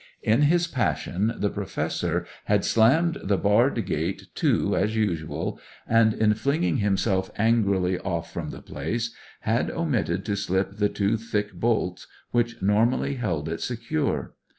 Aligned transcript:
In 0.23 0.41
his 0.41 0.65
passion 0.65 1.31
the 1.37 1.51
Professor 1.51 2.25
had 2.45 2.65
slammed 2.65 3.19
the 3.23 3.37
barred 3.37 3.85
gate 3.85 4.29
to 4.33 4.75
as 4.75 4.95
usual 4.95 5.59
and, 5.87 6.15
in 6.15 6.33
flinging 6.33 6.77
himself 6.77 7.29
angrily 7.37 7.99
off 7.99 8.33
from 8.33 8.49
the 8.49 8.63
place, 8.63 9.13
had 9.41 9.69
omitted 9.69 10.25
to 10.25 10.35
slip 10.35 10.77
the 10.77 10.89
two 10.89 11.17
thick 11.17 11.53
bolts 11.53 12.07
which 12.31 12.63
normally 12.63 13.13
held 13.17 13.47
it 13.47 13.61
secure. 13.61 14.33